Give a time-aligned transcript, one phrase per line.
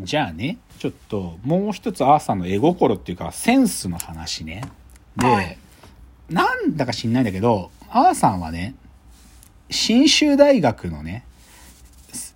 [0.00, 4.62] じゃあね、ちょっともう一つアーサーの絵心っていうかセンスの話ね。
[5.16, 5.58] で、はい
[6.30, 8.74] なんだか知んないんだけど、アーさんはね、
[9.68, 11.24] 信州大学のね、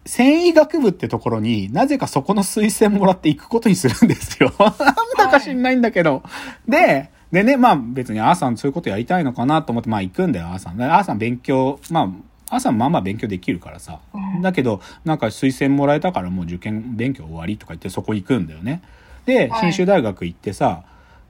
[0.05, 4.53] 繊維学部ってところになぜかそこの推薦もらって行くことにするんですよ。
[4.59, 4.75] なん
[5.17, 6.23] だか知んないんだけど。
[6.69, 10.77] で、でね、まあ別にアーさんそういうことやりたいのかなと思って、まあ行くんだよ、アーさん。
[10.77, 12.11] でアーさん勉強、まあ、
[12.51, 14.01] アーさんまあまあ勉強できるからさ。
[14.15, 18.83] うんだけど、なんか推薦もらえたからもう受験勉強終わりとか言ってそこ行くんだよね。
[19.27, 20.83] で、はい信州大学行ってさ、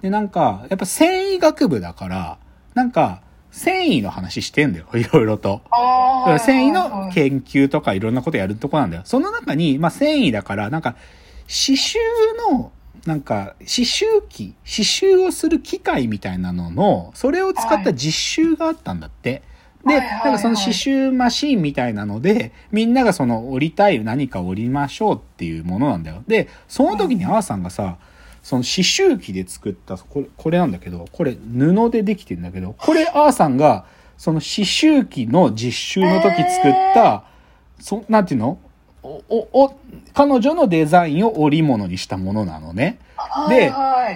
[0.03, 2.39] で、なんか、やっぱ繊維学部だから、
[2.75, 5.63] なんか、繊維の話してんだよ、 いろいろと。
[6.41, 9.03] 繊維の研究とかいろんなことやるとこなんだよ。
[9.05, 10.93] その中に、まあ繊維だから、なんか、
[11.43, 11.97] 刺繍
[12.51, 12.73] の、
[13.07, 19.31] なんか、刺繍機、刺繍をする機械みたいなのの、それを使った実習があったんだって。
[19.31, 19.43] で、はい
[19.85, 26.23] はいはいなんかその刺繍マシーンみたいなので、みんながその折りたい何か折りましょうっていうものなんだよ。
[26.27, 27.97] で、その時にあーさんがさ、
[28.43, 37.25] その刺繍機で作った、これ、これなんだけど、これ布でできてんだけど、これあーさんが、その刺繍機の実習の時作った、
[37.79, 38.59] そ、なんていうの？
[39.03, 39.79] お、お、お、
[40.15, 42.99] 彼女のデザインを織物にしたものなのね。
[43.49, 43.73] で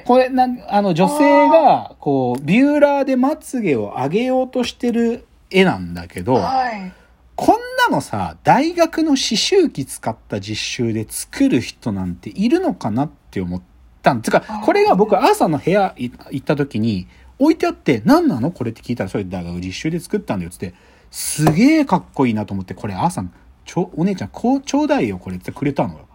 [0.06, 6.92] これ、なん、あの、女性が、こう、ビューラーでまつげを上げようとしてる絵なんだけど、はい。
[7.36, 7.56] こん
[7.88, 13.62] なのさ、大学の刺繍機使った実習で作る人なんているのかなって思っ
[14.02, 17.06] たんつうか、これが僕、朝の部屋い行った時に
[17.38, 20.74] 置いてあって、何なのこれって聞いたら、それ大学実習で作ったんだよっつって、
[21.12, 23.30] すげえかっこいいなと思って、これ朝の、
[23.64, 26.08] ちょ、お姉ちゃん、こう、ちょうだいよ、これってくれたのよ。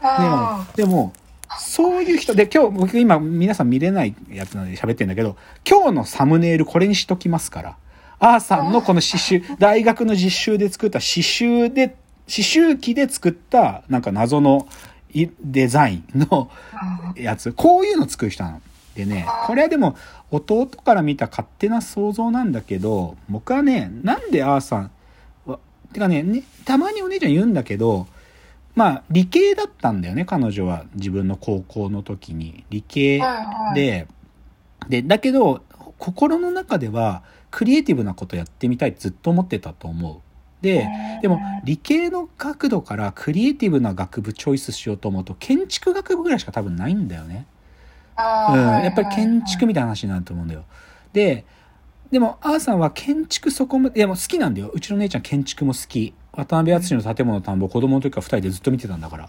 [0.00, 1.12] あでも、でも、
[1.58, 5.36] そういう人で、今日、僕今皆さん見れないやつなんで喋ってんだけど、
[5.68, 7.76] 今日のサムネイルこれにしときますから。
[8.22, 14.68] アーさんのこの刺繍、大学の実習で作った刺繍で、刺繍機で作った、なんか謎の
[15.12, 17.52] いデザインのあやつ。
[17.52, 18.60] こういうの作る人なの。
[18.94, 19.96] でね、これはでも、
[20.30, 24.90] 弟から見た勝手な想像なんだけど、僕はね、なんでアーさん
[25.44, 25.58] は、
[25.92, 28.06] てかねね、たまにお姉ちゃん言うんだけど、
[28.76, 30.84] まあ、理系だったんだよね、彼女は。
[30.94, 32.62] 自分の高校の時に。
[32.70, 33.20] 理系
[33.74, 34.06] で、
[34.88, 35.62] で、だけど、
[35.98, 40.16] 心の中では、クリエイティブなことやってみたいってずっと思ってたと思う。
[40.62, 40.88] で、
[41.20, 47.46] でも、理系の角度からクリエイティブな学部チョイスしようと思うと、建築学部ぐらいしか多分ないんだよね。
[48.18, 50.64] うん、やっぱり建築はいみたいな話になると思うんだよ。
[51.12, 51.44] で、
[52.10, 54.70] でも、アーさんは建築そこまで、いやもう好きなんだよ。
[54.72, 56.14] うちの姉ちゃん建築も好き。
[56.32, 59.28] 渡辺篤の建物の田んぼ、子供の時から二人でずっと見てたんだから。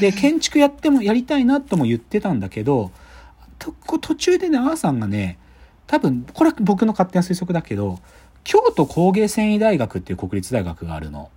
[0.00, 2.90] で、建築やっても、やりたいなとも言ってたんだけど、
[3.58, 5.38] と途中でね、アーさんがね、
[5.86, 7.98] 多分、これは僕の勝手な推測だけど、
[8.44, 11.30] 京都工芸繊維大学っていう国立大学があるの。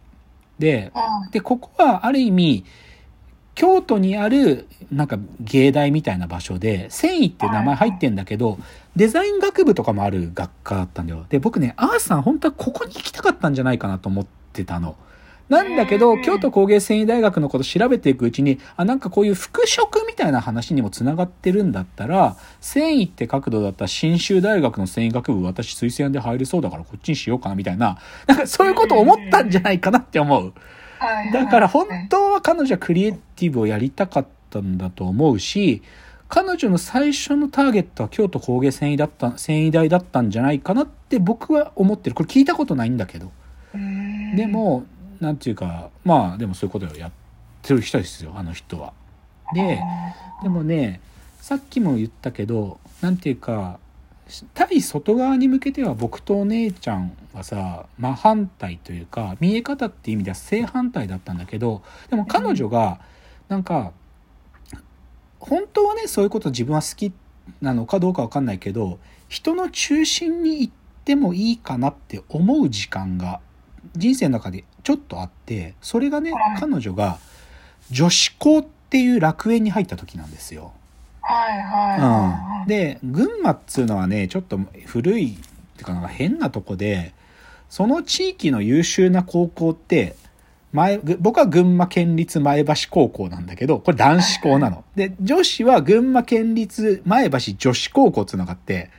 [0.60, 2.66] で、はいで、ここはある意味、
[3.56, 8.58] 京都にある、なんか芸大みたいな場所で、繊維って名前入ってんだけど、
[8.96, 11.26] デザイン学部とかもある学科だったんだよ。
[11.30, 14.96] で、僕ね、アーさん本当はここに行きたかったんじゃないかなと思ってたの。
[15.50, 30.54] なんだけど、うん京都工芸繊維大学のこと調べていくうちに、あ、なんかこういう服飾みたいな話にもつながってるんだったら、繊維って角度だったら新州大学の繊維学部私推薦で入れそうだからこっちにしようかなみたいな、なんかそういうことを思ったんじゃないかなって思う。
[30.98, 35.84] はいだから本当は彼女はクリエイティブをやりたかったんだと思うし、
[36.28, 42.16] 彼女の最初のターゲットは京都工芸繊維だった、繊維大だったんじゃないかなって僕は思ってる。
[42.16, 43.32] これ聞いたことないんだけど。
[43.74, 44.86] うんでも、
[45.20, 47.12] なんていうか、まあでもそういうことをやっ
[47.62, 48.94] てる人ですよ、あの人は。
[49.54, 49.80] で、
[50.44, 51.02] でもね、
[51.40, 53.80] さっきも言ったけど、なんていうか、
[54.54, 63.00] 対外側に向けては僕とお姉ちゃんはさ真反対というか見え方っていう意味では正反対だったんだけどでも彼女が
[63.50, 63.92] なんか
[65.40, 67.14] 本当はねそういうこと自分は好き
[67.62, 68.98] なのかどうかわかんないけど
[69.30, 70.74] 人の中心に行っ
[71.04, 73.42] てもいいかなって思う時間が
[73.96, 77.18] 人生の中でちょっとあってそれがねはい彼女が
[77.92, 80.74] 女子校っていう楽園に入った時なんですよ。
[81.22, 85.36] はいはいはうん、で群馬っつうのはねちょっと古いっ
[85.76, 87.14] ていうかなんか変なとこで
[87.70, 90.16] その地域の優秀な高校って
[90.72, 94.84] 前ぐ僕は群馬県立前橋高校なんだけどこれ男子校なの。
[94.96, 98.92] で女子は群馬県立前橋女子高校っつうのがあって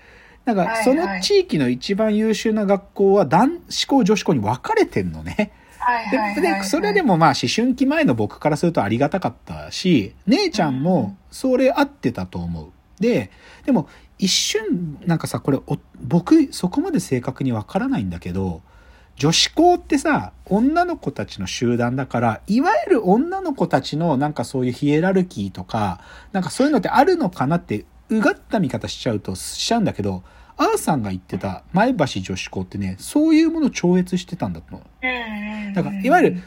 [0.47, 5.53] なんかその地域の一番優秀な学校は男子校女子校に分かれてんのね。
[5.79, 12.71] はいででそれでもまあ思春期前の僕からするとありがたかったし姉ちゃんもそれ合ってたと思う。
[12.99, 13.31] で
[13.65, 13.89] でも
[14.19, 18.63] 一瞬なんかさこれお僕そこまで正確にわからないんだけど
[19.17, 26.01] 女子校ってさ、女の子たちの集団だから、いわゆる女の子たちのなんかそういうヒエラルキーとか、
[26.33, 30.23] なんかそういうのってあるのかなって、うがった見方しちゃうと、しちゃうんだけど、
[30.57, 35.07] アーさんが言ってた前橋女子校ってね、そういうものを超越してたんだと思う。
[35.07, 36.43] うんだからいわゆる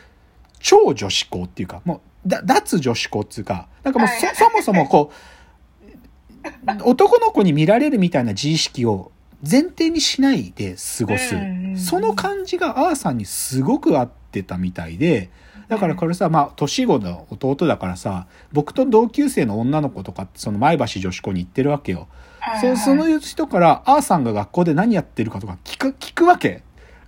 [0.60, 9.12] 超女子校っていうか、もう、だ脱女子校っていうか、なんかもうそはいそもそもこう、 男の子に見られるみたいな自意識を
[9.50, 11.78] 前提にしないで過ごすうん。
[11.78, 15.30] その感じがアーさんにすごく合ってたみたいで、
[15.70, 22.08] だからこれさ、まあ、年子の弟だからさ、僕と同級生の女の子とかその前橋女子校に行ってるわけよ。
[22.40, 26.64] はいそうその人から、アーさんが学校で何やってるかとか聞く、聞くわけ。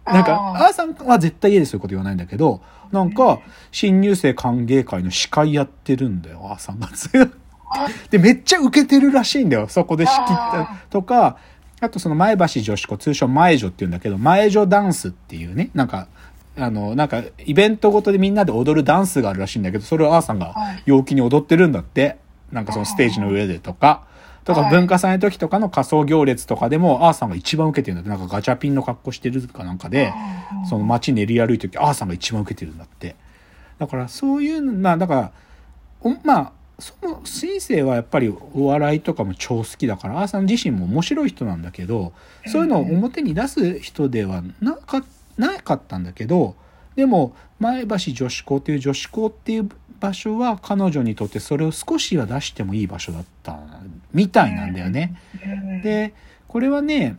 [0.06, 2.62] なんか、あーさんは絶対家でそういうこと言わないんだけど、
[2.92, 3.40] なんか、
[3.72, 6.90] 新入生歓迎会の司会やってるんだよ、アーさんが。
[8.10, 11.38] で、めっちゃ受けてるらしいんだよ、そこで仕切ったあとか、
[11.80, 16.08] あとその前橋女子校、通称前女って言うんだけど、前女ダンスっていうね、なんか、
[16.62, 20.84] あの、なんか、イベントごとでみんなで踊るダンスがあるらしいんだけど、それをアーさんがはい。
[20.86, 22.18] 陽気に踊ってるんだって。
[22.52, 24.06] なんかそのステージの上でとか、
[24.44, 24.72] とかはい。
[24.72, 30.14] 文化祭の時とかの仮装行列とかでも、アーさんが一番受けてるんだって、なんかガチャピンの格好してるかなんかで、
[30.70, 33.16] その街練り歩いてる時、アーさんが一番受けてるんだって。
[33.80, 35.32] だからそういうの、まあだから、
[36.02, 42.12] おまあ、その新生はやっぱりお笑いとかも超好きだから、アーさん自身も面白い人なんだけど、
[42.48, 45.04] そういうのを表に出す人ではなか
[45.42, 46.56] なかったんだけど、
[46.96, 53.60] でも、前橋女子校っていう女子校っていう場所は彼女にとってそれを少しは出してもいい場所だった
[54.14, 55.16] みたいなんだよね。
[55.46, 56.14] うんで、
[56.48, 57.18] これはね、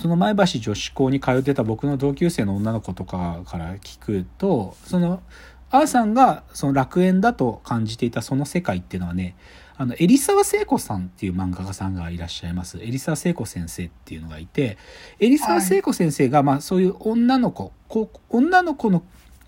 [0.00, 5.22] その前橋女子校に通ってた僕の同級生の女の子とかから聞くと、その、
[5.70, 9.34] アーさんがその楽園だと感じていたその世界っていうのはね、
[9.76, 12.78] あの、エ沢聖子さんっていう漫画家さんがいらっしゃいます。
[12.80, 14.78] エ沢聖子先生っていうのがいて、
[15.18, 19.02] エ沢聖子先生が、まあそういう女の子、こう女の子の、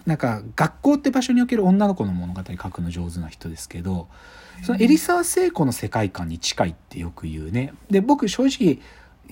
[0.05, 4.09] なんか学校って場所における女の子の物語書くの上手な人ですけど、
[4.63, 7.73] そのエリサ聖子の世界観に近いってよく言うね。
[7.91, 8.81] で、僕正直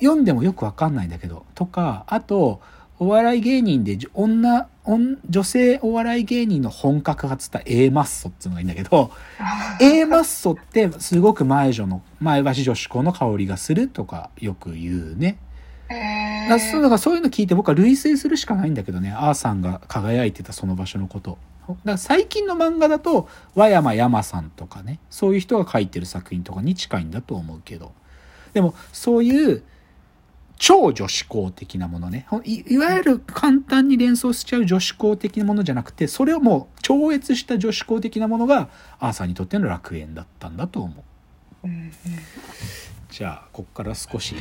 [0.00, 2.60] 読んでもよくわかんないんだけど、とか、あと、
[2.98, 9.10] お笑い芸人でじ女、女女性お笑い芸人の本格派っつったら A マッソっていうのがいいんだけど、
[9.80, 15.38] A マッソってすごく前女の、前橋女子校の香りがするとかよく言うね。
[15.88, 21.38] へーだそうだからそういうの聞いて僕は類推するしかないんだけどね、アーさんが輝いてたその場所のこと。
[21.68, 27.92] だから最近の漫画だと、和山山さんとかね、そういう人が書いてる作品とかに近いんだと思うけど。
[28.52, 29.62] でも、そういう、
[30.66, 32.26] 超女子校的なものね。
[32.42, 41.04] いいわゆる簡単に連想しちゃう女子校的なものじゃなくて、それをもう超越した女子校的なものが、アーサーにとっての楽園だったんだと思
[41.64, 41.66] う。
[41.66, 41.92] うんうん
[43.10, 44.34] じゃあ、こっから少し、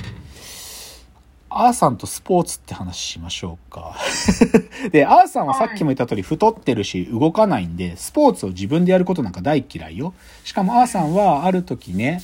[1.49, 3.95] アーさんとスポーツって話しましょうか。
[4.91, 10.13] で、アーさんはさっきも言った通り太ってるし動かないんで、スポーツを自分でやることなんか大嫌いよ。
[10.45, 12.21] しかもアーさんはある時ね、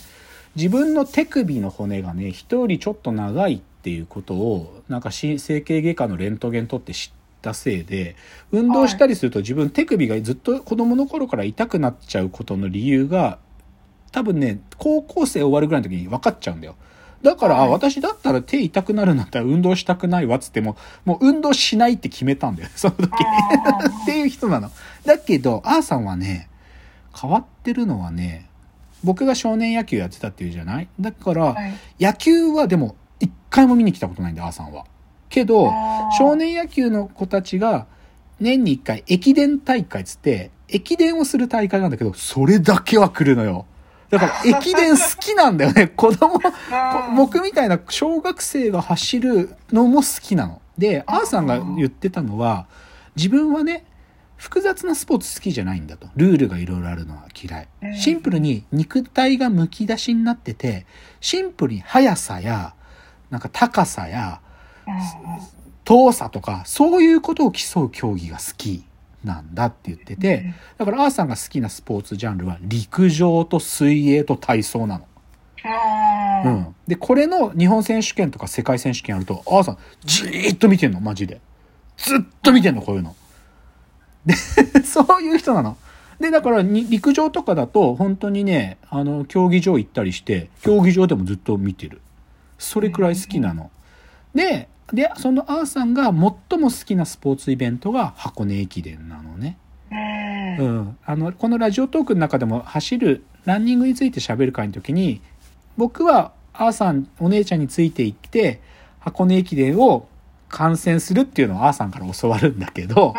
[0.55, 8.15] 自分の手首の骨がね、人よりちょっと長いっていうことを、なんかし整形外科のレントゲン取って知ったせいで、
[8.51, 13.39] 運動したりすると自分手首がずっと子供の頃から痛くなっちゃうことの理由が、
[14.11, 16.75] 多分ね、高校生終わるぐらいの時に分かっちゃうんだよ。
[17.21, 20.75] だから、あはい私だったら手痛くなるんだったら運動したくないわっつっても、
[21.05, 23.07] もう運動しないって決めたんだよ、 その時。
[23.07, 24.71] っていう人なの。
[25.05, 26.49] だけど、あーさんはね、
[27.19, 28.47] 変わってるのはね、
[29.03, 30.87] 僕が少年野球やってたっていうじゃない？
[30.99, 34.85] だから、はい野球はでも一回も見に来たことないんだ、あーさんは。
[35.29, 35.71] けど
[36.17, 37.85] 少年野球の子たちが
[38.39, 43.65] 年に一回駅伝大会っつって、駅伝をする大会なんだけど、それだけは来るのよ。
[44.09, 45.87] だから駅伝好きなんだよね。
[45.95, 46.39] 子供、
[47.15, 50.61] 僕みたいな小学生が走るのも好きなの。
[50.77, 52.67] で、あーさんが言ってたのは、
[53.15, 53.85] 自分はね、
[54.37, 56.07] 複雑なスポーツ好きじゃないんだと。
[56.15, 57.67] ルールがいろいろあるのは嫌い。
[57.95, 60.85] シンプルに肉体がむき出しになってて、
[61.19, 62.73] シンプルに速さや、
[63.29, 64.41] なんか高さや、
[65.85, 68.83] 遠さとか、そういうことを競う競技が好き
[69.23, 75.05] なんだって言ってて、だからあーさんが好きなスポーツジャンルは陸上と水泳と体操なの。
[76.45, 76.75] うん。
[76.87, 81.41] で、これの日本選手権とか世界選手権やると、あーさん、じーっと見てんの、マジで。
[81.97, 83.15] ずっと見てんの、こういうの。
[84.25, 84.35] で、
[84.83, 85.77] そういう人なの。
[86.19, 92.01] で、だからに、陸上とかだと、本当にね、あの、競技場行ったりして、競技場でもずっと見てる。
[92.59, 93.71] それくらい好きなの。
[94.35, 96.35] で、で、そのあーさんが最も
[96.69, 99.57] 好きなスポーツイベントが箱根駅伝なのね。
[99.91, 105.21] うんうん、あのこのラジオトークの中でも走るランニングについて喋る会の時に
[105.77, 108.61] 僕はあーさんお姉ちゃんについて行って
[108.99, 110.07] 箱根駅伝を
[110.49, 113.13] 観戦するっていうのをアーさんから教わるんだけど、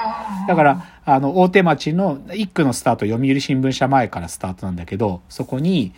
[0.49, 5.95] だから、あの、大手町の1区のスタート、読売新聞社前からスタートなんだけど、そこに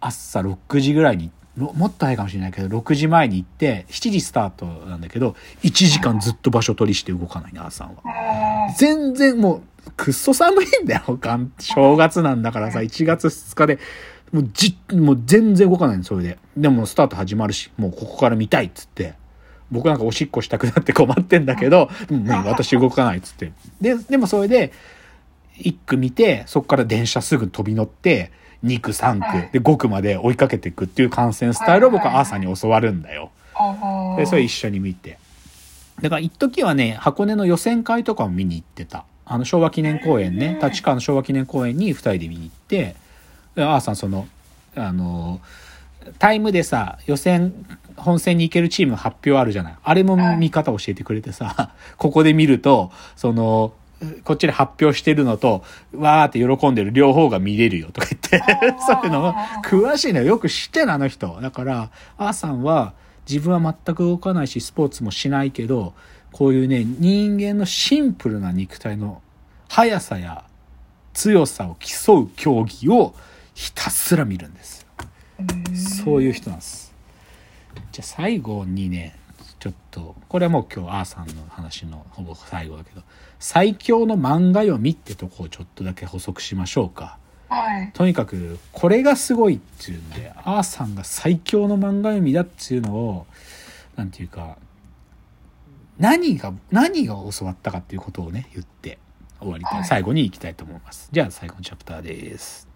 [0.00, 8.02] 朝6時ぐらいに、ろもっと早いかもしれないけど、6時前に行って、7時スタートなんだけど、1時間ずっと場所取りして動かないね、アーさんは。
[8.76, 11.18] 全然もう、くっそ寒いんだよ。
[11.58, 13.78] 正月なんだからさ、1月2日で、
[14.32, 16.38] もうじ、もう全然動かないの、それで。
[16.56, 19.14] でもスタート始まるし、もうここから見たいっつって。
[19.70, 23.52] 僕なんかおしっこしたくなって困ってんだけど、うん、私動かないっつって。
[23.80, 24.72] で、でもそれで、
[25.58, 28.32] 1区見て、そこから電車すぐ飛び乗って、
[28.64, 33.30] 2区、3区、で5区まで追いかけていくっていう観戦スタイルを僕は朝に教わるんだよ。
[34.16, 35.18] で、それ一緒に見て。
[36.00, 39.04] だから一時はね、箱根の予選会とかも見に行ってた。
[39.26, 42.96] あの昭和記念公園ね、立川の昭和記念公園に二人で見に行って、
[43.54, 44.26] であーさんその、
[44.76, 45.40] あの、
[46.18, 47.54] タイムでさ、予選、
[47.96, 49.74] 本戦に行けるチーム発表あるじゃない。
[49.82, 53.72] あれも見方教えてくれてさ、 ここで見ると、その、
[54.24, 58.42] こっちで発表してるのと、わーって喜んでる両方が見れるよとか言って、
[58.86, 59.34] そういうのも
[59.64, 60.26] 詳しいのよ。
[60.26, 61.38] よく知ってんのあの人。
[61.40, 62.94] だから、あーさんは
[63.28, 65.94] 自分は全く動かないし、スポーツもしないけど、
[66.32, 69.22] こういうね、人間のシンプルな肉体の
[69.68, 70.44] 速さや
[71.12, 73.14] 強さを競う競技を
[73.54, 74.86] ひたすら見るんですよ。
[76.04, 76.92] そういう人なんです。
[77.92, 79.16] じゃあ最後にね、
[79.64, 83.00] ちょっと、これはもう今日、あーさんの話のほぼ最後だけど、
[83.38, 87.16] 最強の漫画読みってとこをちょっとだけ補足しましょうか。
[87.48, 87.90] はい。
[87.94, 93.26] とにかく、これがすごいっていうんで、あーさんが最強の漫画読みだっていうのを、
[93.96, 94.58] なんていうか、
[95.96, 98.98] 何が、何が教わったかっていうことをね、言って
[99.40, 99.84] 終わりたい。
[99.86, 101.08] 最後に行きたいと思います。
[101.10, 102.68] じゃあ最後のチャプターです。